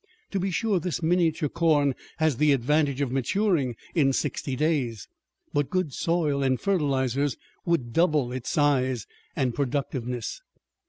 [0.31, 5.07] To be sure this miniature corn has the advantage of maturing in sixty days,
[5.53, 10.41] but good soil and fertilizers would double its size and productiveness.